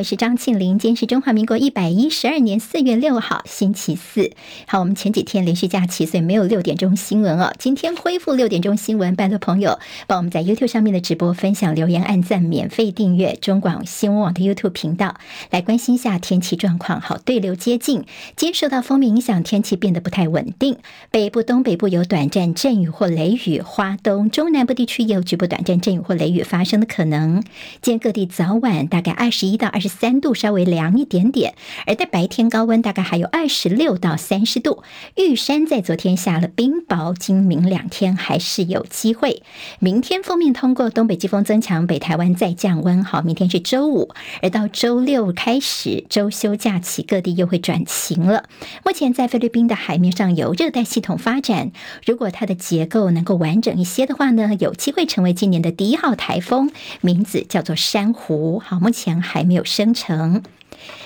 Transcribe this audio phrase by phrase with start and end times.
[0.00, 0.78] 我是张庆玲。
[0.78, 4.30] 今天是中华民国一百一十二年四月六号，星期四。
[4.66, 7.52] 好，我们前几天连续假期，所以没有六点钟新闻哦。
[7.58, 15.16] 今天恢复六点钟新闻，拜托朋友帮我们在 YouTube 上面的直播分享、留言、按赞、免费订阅中广新闻网的 YouTube 频道，
[15.50, 16.98] 来关心一下天气状况。
[17.02, 18.06] 好，对流接近，
[18.36, 20.78] 今受到锋面影响，天气变得不太稳定。
[21.10, 27.42] 北部、东北部有短暂阵雨或雷雨，花东、中南部地区也有局部短暂阵雨或雷雨发生的可能。
[27.82, 31.52] 今天各地早晚大概二十一到二十三度，稍微凉一点点；
[31.86, 34.82] 而在白天高温大概还有二十六到三十度。
[35.16, 39.42] 玉山在昨天下了冰雹，今明两天还是有机会。
[39.80, 43.02] 明天封面通过，东北季风增强，北台湾再降温。
[43.04, 44.10] 好，明天是周五，
[44.42, 48.44] 而到周六开始周休假期，各地又会转晴了。
[48.84, 51.72] 目前在菲律宾的海面上有热带系统发展，
[52.06, 58.58] 如果它的结构能够完整一些的话呢，有机会成为今年的第一号台风，名字叫做珊瑚。
[58.58, 60.42] 好，目前还没有生成。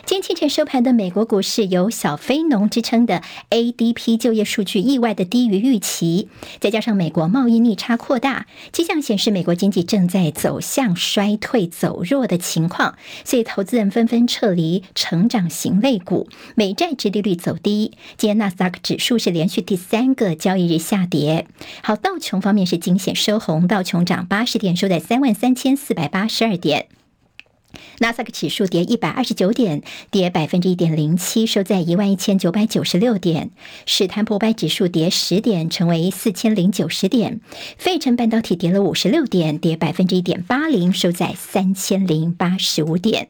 [0.07, 6.29] 今天清晨收盘的美国股市有“小非农”之称的 ADP 就业数据意外的低于预期，
[6.61, 17.93] 再加上美国贸易逆差扩大，迹象显示美国经济正在走向衰退走弱的情况，所以投资人纷纷撤离成长型类股，美债殖利率走低。
[18.17, 21.49] 今天纳斯达克指数是连续第三个交易日下跌。
[21.83, 26.87] 好，道琼方面是惊险收红，道琼涨八十点，收在三万三千四百八十二点。
[27.99, 33.51] 纳斯达克指数跌一百二十九点，跌百分之一点零七，收在一万一千九百九十六点。
[33.87, 37.41] 史坦普百指数跌十点，成为四千零九十点。
[37.79, 43.29] 费城半导体跌了五十六点，跌百分之一点八零，收在三千零八十五点。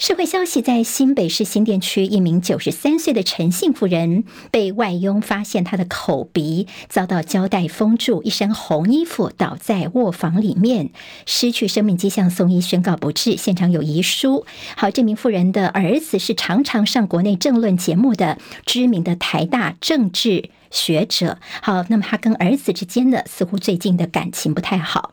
[0.00, 10.88] 社会消息，在新北市新店区，一名九十三岁的陈姓妇人被外佣发现，她的口鼻遭到胶带封住，一身红衣服倒在卧房里面，
[11.26, 13.36] 失去生命迹象，送医宣告不治。
[13.36, 14.46] 现场有遗书。
[14.74, 21.38] 好，这名妇人的儿子是常常上国内政论节目的知名的台大政治学者。
[21.60, 25.12] 好，那么他跟儿子之间呢，似乎最近的感情不太好。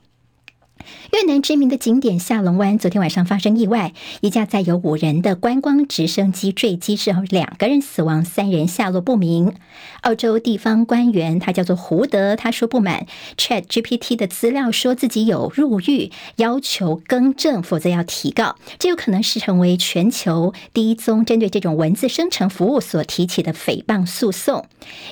[1.14, 9.54] 越南知名的景点下龙湾昨天晚上发生意外，一架载有五人的观光直升机坠机之后，两个人死亡，三人下落不明。
[10.02, 18.56] 澳洲地方官员他叫做胡德，他说不满 Chat GPT 的资料，说自己有入狱，要求更正，否则要提告。
[18.80, 24.66] 这有可能是成为全球第一宗针对这种文字生成服务所提起的诽谤诉讼。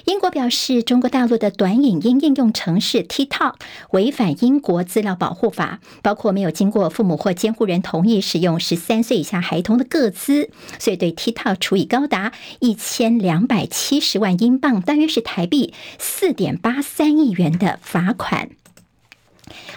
[0.06, 3.56] 英国表示，中国大陆的短影音应用程式 TikTok
[3.92, 5.65] 违反英国资料保护法。
[6.02, 10.50] 包括没有经过父母或监护人同意使用十三岁以下孩童的个资，
[10.80, 18.50] 所以对 TikTok 处以高达一千两百七十万英镑，大约是台币四点八三亿元的罚款。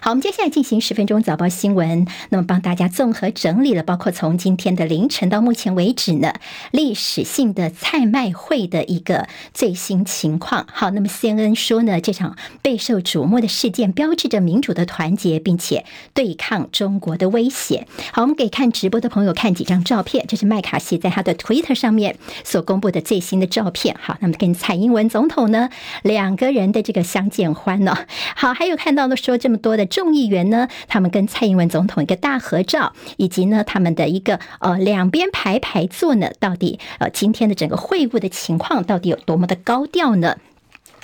[0.00, 2.06] 好，我们接下来进行十分钟早报新闻。
[2.30, 6.34] 那么帮大家综合整理了，包括从今天的凌晨到目前为止呢，
[6.70, 10.66] 历史性的蔡麦会的一个最新情况。
[10.72, 17.86] 好，那么 CNN 说呢，这场备受瞩目的事件标志着民主的团结，并且对抗中国的威胁。
[18.12, 23.96] 好，我们给看直播的朋友看几张照片，这是麦卡锡在他的 Twitter 上面所公布的最新的照片。
[24.00, 25.68] 好，那么跟蔡英文总统呢
[26.02, 40.36] 两个人的这个相见欢呢，好，还有看到了说这么多的众议员呢，他们跟蔡英文总统一个大合照，以及呢他们的一个呃两边排排坐呢，到底呃今天的整个会晤的情况到底有多么的高调呢？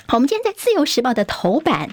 [0.06, 1.88] 好，我们今天在《自由时报》的头版，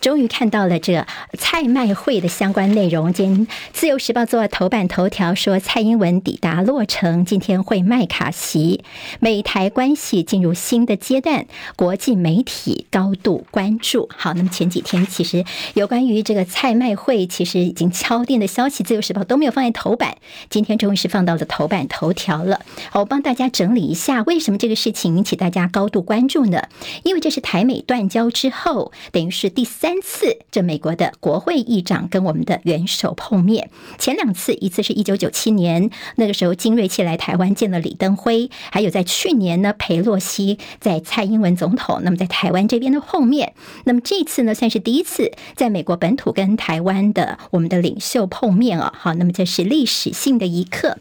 [0.00, 1.04] 终于看到了这
[1.36, 3.12] 蔡麦会的相关内容。
[3.12, 8.84] 今天《自由时报》做头版头条说，蔡英文抵达洛城，今天会麦卡锡，
[9.18, 14.08] 美台关系进入新的阶段，国际媒体高度关注。
[14.16, 15.44] 好，那么前几天其实
[15.74, 22.60] 有关于这个蔡麦会，其实已经敲定的消息，《自由时报》都没有放在头版，今天终于是放到了头版头条了。
[22.90, 26.68] 好，我帮大家整理一下，为什么这个事情引起大家高度关注呢？
[27.02, 27.55] 因为这是台。
[27.56, 33.70] 台美断交之后，等于是第三次，这美国的国会议长跟我们的元首碰面。
[33.96, 43.54] 前两次，一次是一九九七年，那个时候金瑞气来台湾见了李登辉，还有在去年呢，裴洛西在蔡英文总统那么在台湾这边的碰面。
[43.84, 48.92] 那么这次呢，算是第一次在美国本土跟台湾的我们的领袖碰面哦。
[48.94, 50.98] 好，那么这是历史性的一刻。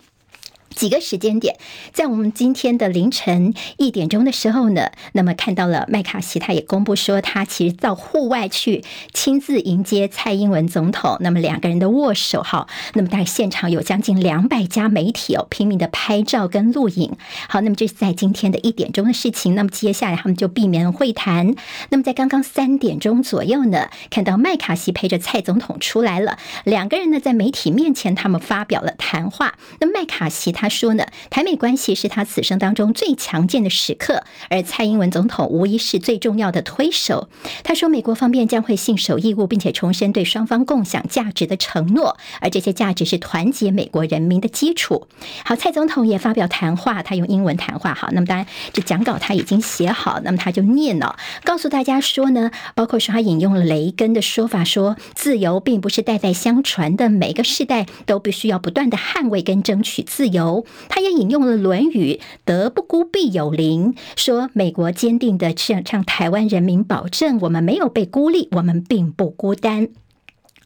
[0.76, 1.56] 几个时间点，
[1.94, 8.84] 在我们今天的凌晨一点钟的时候呢，那么看到了麦卡锡，他也公布说，他其实到户外去
[9.14, 17.16] 亲自迎接蔡英文总统，那么两个人的握手，哈，那么大概现场有将近两百家媒体哦，拼命的拍照跟录影，
[17.48, 21.56] 好，那么这是在今天的一点钟的事情，那么接下来他们就避免会谈，
[21.90, 30.65] 那么在刚刚三点钟左右呢，看到麦卡锡陪着蔡总统出来了，两个人呢在媒体面前，他们发表了谈话，那麦卡锡他。
[30.66, 37.30] 他说呢，台美关系是他此生当中最强健的时刻，而蔡英文总统无疑是最重要的推手。
[37.64, 45.08] 他说，美国方面将会信守义务，并且重申对双方共享价值的承诺，而这些价值是团结美国人民的基础。
[45.44, 47.94] 好，蔡总统也发表谈话，他用英文谈话。
[47.94, 60.55] 好，那么当然这讲稿他已经写好，那么他就念了，告诉大家说呢，包括说他引用了雷根的说法，说自由并不是代代相传的，每个世代都必须要不断的捍卫跟争取自由。
[60.88, 62.14] 他也引用了《论语》
[62.46, 69.90] ，“德不孤，必有邻”，说美国坚定的向向台湾人民保证，我们没有被孤立，我们并不孤单。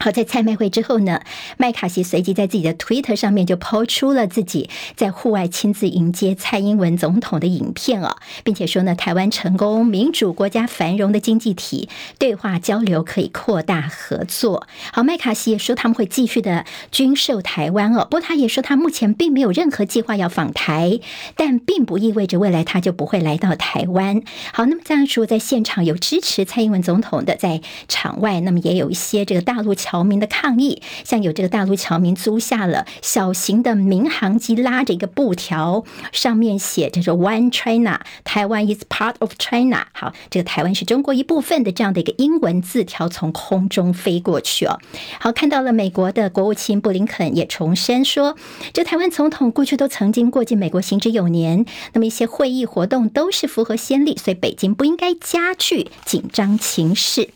[0.01, 1.19] 好，在蔡麦会之后呢，
[1.57, 8.15] 麦卡锡随即在自己的推特上面就抛出了自己在户外亲自迎接蔡英文总统的影片哦，
[8.45, 14.67] 并且说呢，台湾成功、民主国家繁荣的经济体，对话交流可以扩大合作。
[14.93, 21.01] 好，麦卡锡也说他们会继续的军售台湾哦，不过他也说他目前并没有任何计划要访台，
[21.35, 24.21] 但并不意味着未来他就不会来到台湾。
[24.53, 27.59] 好，那么这样说，在现场有支持蔡英文总统的，在
[27.89, 29.75] 场外，那么也有一些这个大陆。
[29.89, 39.87] 侨民的抗议，像有这个大陆侨民租下了小型的民航机，拉着一个布条，上面写着说 “One China”，台湾 is part of China。
[39.93, 44.79] 好，这个台湾是中国一部分的这样的一个英文字条从空中飞过去哦。
[45.19, 48.37] 好，看到了美国的国务卿布林肯也重申说，
[48.71, 57.29] 这台湾总统过去都曾经过境美国行之有年，那么一些会议活动都是符合先例，所以北京不应该加剧紧张情势。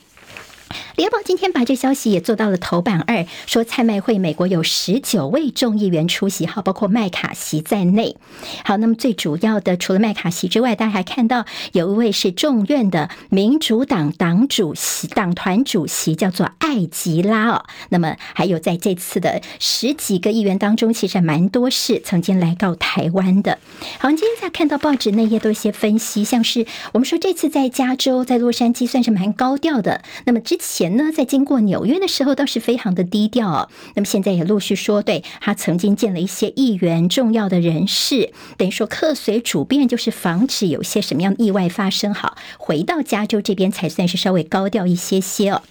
[0.96, 8.16] 联合报今天把这消息也做到了头版二，说蔡麦会美国有十九位众议员出席，好，包括麦卡锡在内。
[8.64, 17.66] 好，那么最主要的除了麦卡锡之外，大家还看到有一位是众院的民主党党主席、党团主席，叫做艾吉拉哦。
[17.90, 23.60] 那么还有在这次的十几个议员当中，其实还蛮多是曾经来到台湾的。
[24.00, 30.02] 好，今天在看到报纸内页都一些分析，像是我们说这次在加州、在洛杉矶算是蛮高调的。
[30.26, 33.70] 那么之前呢，在经过纽约的时候倒是非常的低调哦。
[33.96, 42.14] 那么现在也陆续说，对他曾经见了一些议员、重要的人士，等于说客随主便，就是防止有些什么样的意外发生。
[42.14, 45.62] 好，回到加州这边才算是稍微高调一些些哦。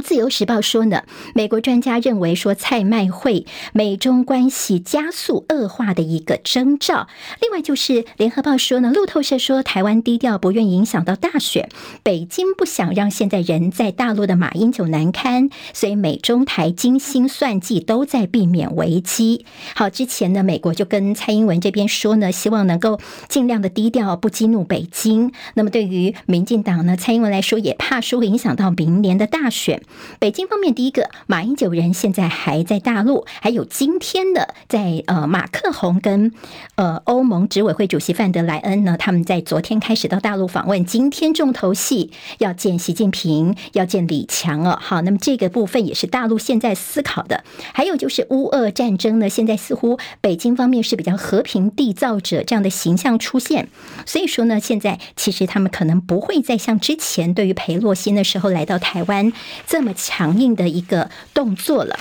[0.00, 1.04] 自由时报说呢，
[1.34, 7.08] 美国专家认为说，蔡麦会美中关系加速恶化的一个征兆。
[7.40, 11.68] 另外就是联合报说呢，路透社说，台湾低调，不愿影响到大选，
[12.02, 19.44] 北京不想让现在人在大陆的马英九难堪，所以美中台精心算计，都在避免危机。
[19.74, 22.98] 好，之前呢，美国就跟蔡英文这边说呢，希望能够
[23.28, 25.32] 尽量的低调，不激怒北京。
[25.54, 29.82] 那么对于民进党呢，蔡英文来说，也怕说会影响到明年的大选。
[30.18, 36.32] 北京方面，第一个马英九人现在还在大陆，还有今天的在呃马克宏跟
[36.76, 44.78] 呃欧盟执委会主席范德莱恩呢，他们在昨天开始到大陆访问，今天重头戏要见习近平，要见李强哦。
[44.80, 47.44] 好，那么这个部分也是大陆现在思考的。
[47.72, 53.68] 还有就是乌俄战争呢，现在似乎北京方面是比较和平缔造者这样的形象出现，
[54.06, 59.32] 所以说呢，现在其实他们可能不会再像之前对于裴洛西的时候来到台湾。
[59.66, 61.98] 这么强硬的一个动作了。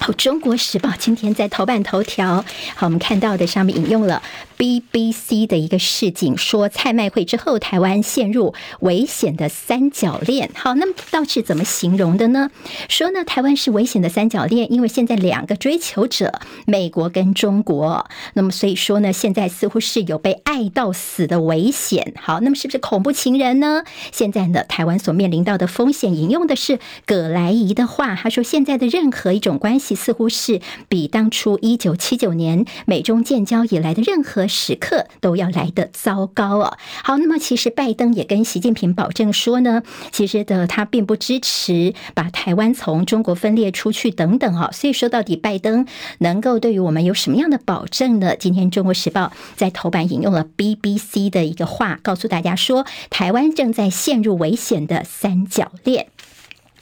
[0.00, 4.22] 好，《中国时报》今天在头版头条，好，我们看到的上面引用了。
[4.58, 10.50] BBC 的一个市井说，蔡麦会之后，台湾陷入危险的三角恋。
[10.52, 12.50] 好，那么到底是怎么形容的呢？
[12.88, 18.10] 说呢，台湾是危险的三角恋，因为现在两个追求者，美国跟中国。
[18.34, 22.14] 那么所以说呢，现在似乎是有被爱到死的危险。
[22.20, 23.84] 好，那么是不是恐怖情人呢？
[24.10, 34.47] 现在呢，台湾所面临到的风险，引用的是葛莱仪的话，他说，现在的任何一种关系，似乎是比当初一九七九年美中建交以来的任何。
[34.48, 36.78] 时刻都要来得糟糕哦。
[37.04, 44.70] 好，那么其实拜登也跟习近平保证说呢，其实的他并不支持把台湾从中国分裂出去等等啊。
[44.72, 45.86] 所以说，到底拜登
[46.18, 48.34] 能够对于我们有什么样的保证呢？
[48.36, 49.26] 今天《中国时报》
[49.56, 56.08] 在头版引用了 BBC 的一个话，告诉大家说，台湾正在陷入危险的三角恋。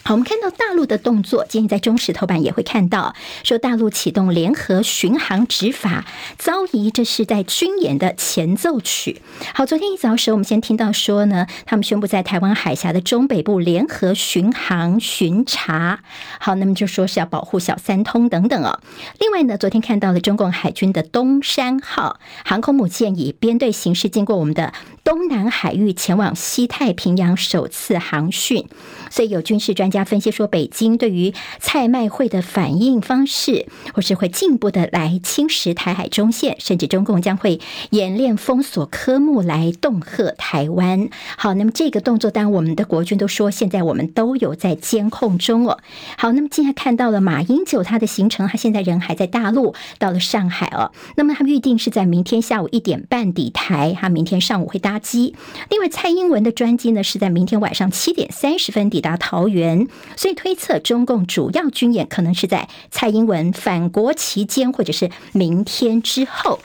[0.07, 6.05] 好，我们看到大陆的动作，今天在中时头版也会看到，说大陆启动联合巡航执法，
[6.39, 9.21] 遭疑这是在军演的前奏曲。
[9.53, 15.99] 好，昨天一早时，我们先听到说呢，他们宣布在台湾海峡的中北部联合巡航巡查。
[16.39, 18.79] 好，那么就说是要保护小三通等等哦。
[19.19, 24.73] 另外呢，昨天看到了中共海军的东山号航空母舰以编队形式经过我们的
[25.07, 28.67] 东南海域，前往西太平洋首次航训。
[29.09, 37.61] 所以有军事专家分析说，北京对于蔡麦会的反应方式，或是会进一步的来侵蚀台海中线，甚至中共将会
[37.91, 41.09] 演练封锁科目来恫吓台湾。
[41.39, 45.79] 好，那么这个动作，当然我们的国军都说，现在我们都有在监控中哦。
[46.19, 50.91] 好，那么今天看到了马英九他的行程，他现在人还在大陆，到了上海哦。
[51.15, 55.35] 那么他预定是在明天下午一点半抵台，他明天上午会搭机。
[55.71, 59.87] 另外，蔡英文的专机呢是在明天晚上七点三十分抵达桃园，
[60.17, 66.59] 所以推测中共主要军演可能是在蔡英文返国期间，或者是明天之后。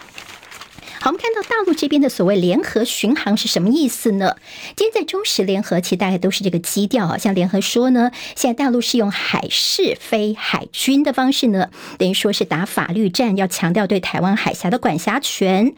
[1.04, 4.36] 好，我们看到大陆这边的所谓联合巡航是什么意思呢？
[4.76, 7.18] 今天在中时联合，其实大概都是这个基调啊。
[7.18, 15.74] 像联合说呢，现在大陆是用海事非海军的方式呢，等于说是打法律战，要强调对台湾海峡的管辖权。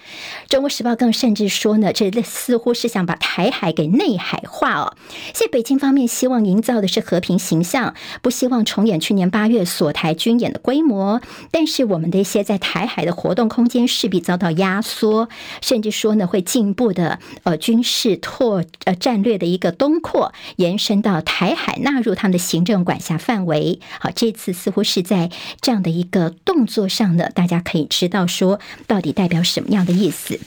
[0.50, 4.98] 中国时报更甚至说呢，这似乎是想把台海给内海化哦。
[5.34, 11.22] 现在北京方面希望营造的是和平形象，不希望重演去年八月锁台军演的规模。
[11.50, 15.13] 但是我们的一些在台海的活动空间势必遭到压缩。
[15.62, 23.80] 甚至说呢，会进一步的呃军事拓呃战略的一个东扩，延伸到台海，纳入他们的行政管辖范围。
[24.00, 25.30] 好，这次似乎是在
[25.62, 30.40] 这样的一个动作上呢，大家可以知道说到底代表什么样的意思。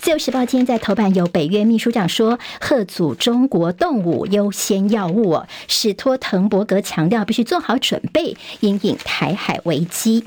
[0.00, 10.24] 自由时报今天在头版有北约秘书长说，贺阻中国动武优先要务，史托滕伯格强调必须做好准备，因应台海危机。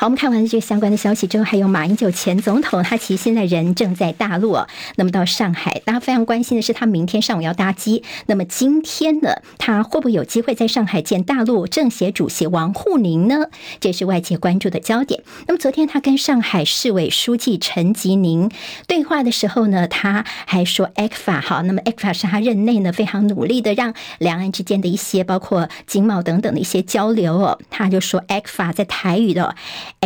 [0.00, 4.66] 好，我们看完了这个相关的消息之后，还有马英九前总统，他其实现在人正在大陆哦。
[4.96, 8.02] 那么到上海，大家非常关心的是，他明天上午要搭机。
[8.24, 13.48] 那么今天呢，他会不会有机会在上海见大陆政协主席王沪宁呢？
[13.78, 15.22] 这是外界关注的焦点。
[15.46, 18.50] 那么昨天他跟上海市委书记陈吉宁
[18.86, 27.58] 对话的时候呢，他还说 ECFA 好，那么 ECFA 是他任内呢非常努力的让两岸之间的一些包括经贸等等的一些交流哦。
[27.68, 29.54] 他就说 ECFA 在台语的。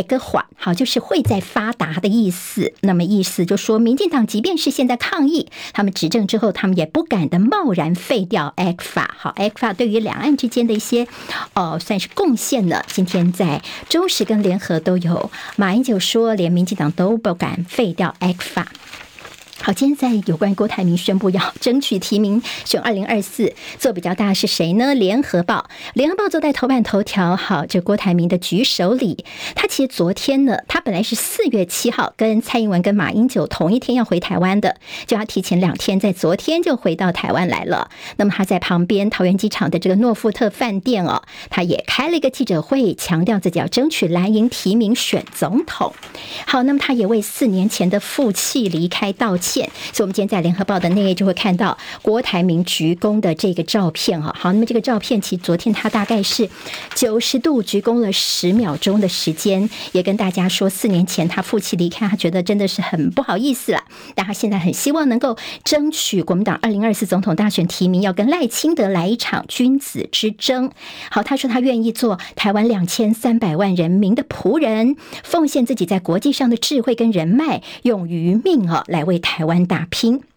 [0.03, 2.73] 个缓好，就是会在发达的意思。
[2.81, 9.07] 那么意思就说，民进党即便是现在抗议，他们执政之后，他们也不敢的贸然废掉 ECFA。
[9.17, 11.07] 好，ECFA 对于两岸之间的一些
[11.55, 12.85] 哦，算是贡献了。
[12.89, 18.65] 今天在中时跟联合都有，马英九说，连民进党都不敢废掉 ECFA。
[19.65, 24.95] 好，今天在有关郭台铭宣布要争取提名选二零二四，做比较大是谁呢？
[24.95, 27.35] 联合报，联合报坐在头版头条。
[27.35, 37.89] 好，这郭台铭的举手礼，他其实昨天呢，他本来是四月七号跟蔡英文跟马英九同一天要回台湾的，就要提前两天，在昨天就回到台湾来了。
[38.17, 45.95] 那么他在旁边桃园机场的这个诺富特饭店哦，他也开了一个记者会，强调自己要争取蓝营提名选总统。
[46.47, 49.54] 好，那么他也为四年前的负气离开道歉。
[49.63, 54.35] 所以，我们今天在联合报的内页就会看到郭台铭鞠躬的这个照片啊。
[54.37, 56.49] 好，那么这个照片其实昨天他大概是
[56.95, 63.85] 九十度鞠躬了十秒钟的时间，也跟大家说，四年前他负气离开，他觉得真的是很不好意思了。
[64.17, 70.73] 但他现在很希望能够争取国民党二零二四总统大选提名，要跟赖清德来一场君子之争。
[71.11, 79.44] 好，他说他愿意做台湾两千三百万人民的仆人，奉献自己在国际上的智慧跟人脉，用余命啊来为台。
[79.45, 80.34] 台湾打拼。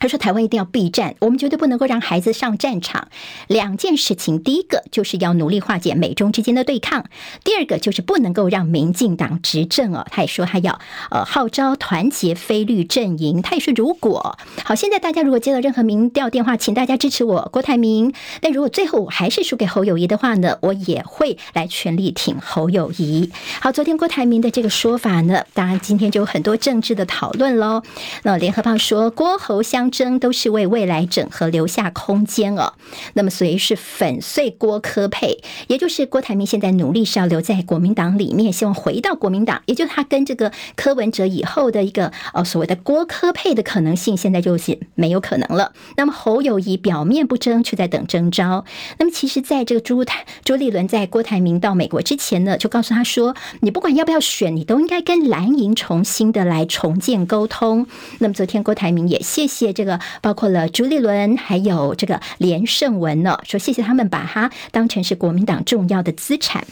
[0.00, 3.08] 他说：“台湾一定要避战，我们绝对不能够让孩子上战场。
[3.48, 7.02] 两件事情，第一个就是要努力化解美中之间的对抗；
[7.44, 10.80] 第二个就是不能够让民进党执政哦。”他也说他要
[11.10, 13.42] 呃号召团结非绿阵营。
[13.42, 18.14] 他也说，如果好，现在大家如果接到任何民调电话，请大家支持我郭台铭。
[18.40, 23.30] 但如果最后我还是输给侯友谊的话呢，我也会来全力挺侯友谊。
[23.60, 27.82] 好，昨天郭台铭的这个说法呢，当然今天就有很多政治的讨论喽。
[28.22, 29.89] 那联合报说郭侯相。
[29.90, 32.74] 争都是为未来整合留下空间哦。
[33.14, 45.72] 那么，所以是粉碎郭柯配，也就是郭台铭现在努力是要留在国民党里面，希望回到国民党，也就是他跟这个柯文哲以后的一个呃所谓的郭柯配的可能性，现在就是没有可能了。
[45.96, 48.64] 那么侯友谊表面不争，却在等征召。
[48.98, 57.86] 那么，其实在这个朱台朱立伦在郭台铭到美国之前呢，就告诉他说，你不管要不要选，你都应该跟蓝营重新的来重建沟通。
[58.18, 59.72] 那么，昨天郭台铭也谢谢。
[59.80, 66.66] 这个包括了朱立伦，还有这个连胜文呢，说谢谢他们把他当成是国民党重要的资产。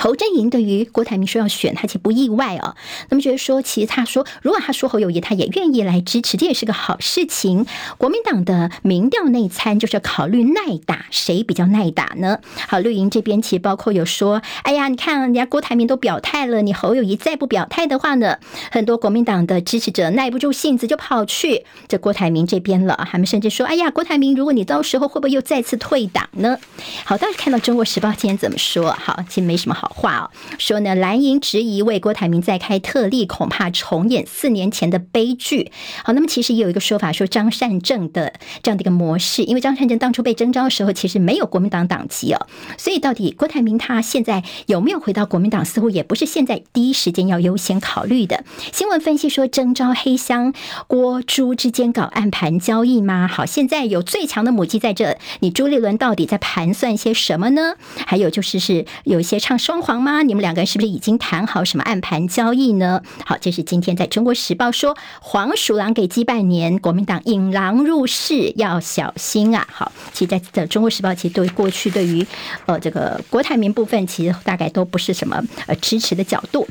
[0.00, 2.74] 侯振营对于郭台铭说要选他，其实不意外哦。
[3.10, 7.66] 那么觉得说，其实他说，如果他说侯友谊，他也愿意来支持，这也是个好事情。
[7.98, 12.38] 国民党的民调内参就是要考虑耐打，谁比较耐打呢？
[12.66, 18.38] 好，绿营这边其实包括有说，哎呀，你看人家郭台铭都表态了，你侯友谊再不表态的话呢，
[18.70, 23.06] 很多国民党的支持者耐不住性子就跑去这郭台铭这边了。
[23.12, 26.56] 他们甚至说，哎呀，郭台铭，如果你到时候会不会又再次退党呢？
[27.04, 28.92] 好，大家看到《中国时报》今天怎么说？
[28.92, 29.89] 好，其实没什么好。
[29.90, 35.72] 话哦，说呢，蓝营质疑为郭台铭再开特例，恐怕重演四年前的悲剧。
[36.04, 42.46] 好，那么其实也有一个说法，说张善政的这样的一个模式，因为张善政当初被征召的时候，其实没有国民党党籍哦，
[42.78, 48.44] 所以到底郭台铭他现在有没有回到国民党，似乎也不是现在第一时间要优先考虑的。
[48.72, 50.54] 新闻分析说，征召黑箱
[50.86, 53.26] 郭朱之间搞暗盘交易吗？
[53.26, 57.74] 好，现在有最强的母鸡在这，你朱立伦到底在盘算些什么呢？
[58.06, 59.79] 还有就是是有一些唱双。
[59.82, 60.22] 黄吗？
[60.22, 63.02] 你们两个人是不是已经谈好什么暗盘交易呢？
[63.24, 69.66] 好，这是今天在中国时报说黄鼠狼给鸡拜年，国民党引狼入室要小心啊！
[69.70, 72.26] 好，其实在的中国时报其实对过去对于
[72.66, 76.66] 呃这个郭台铭部分，其实大概都不是什么呃支持的角度。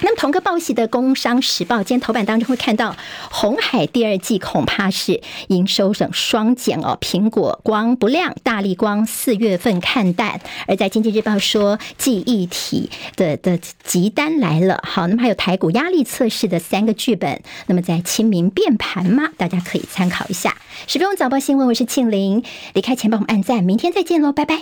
[0.00, 2.94] 那么同个报系的《工商时报》今天头版当中会看到，
[3.30, 6.96] 红海第二季恐怕是营收省双减哦。
[7.00, 10.40] 苹果光不亮，大立光四月份看淡。
[10.68, 14.78] 而在《经济日报》说，继一体的的急单来了。
[14.86, 17.40] 好，那么还有台股压力测试的三个剧本。
[17.66, 19.30] 那么在清明变盘吗？
[19.38, 20.54] 大家可以参考一下。
[20.86, 22.42] 十分钟早报新闻，我是庆玲。
[22.74, 24.60] 离开前帮我们按赞，明天再见喽，拜拜。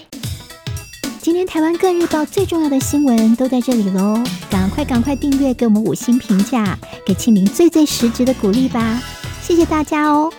[1.20, 9.02] 今天台湾各日报最重要的新闻都在这里喽，赶快赶快订阅，给我们五星评价，给庆玲最最实质的鼓励吧，
[9.42, 10.32] 谢谢大家哦。